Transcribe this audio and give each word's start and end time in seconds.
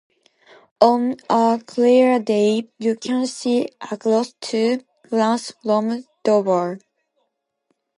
On 0.81 1.15
a 1.29 1.61
clear 1.63 2.17
day 2.17 2.67
you 2.79 2.95
can 2.95 3.27
see 3.27 3.67
across 3.91 4.33
to 4.41 4.81
France 5.07 5.53
from 5.61 6.03
Dover. 6.23 6.79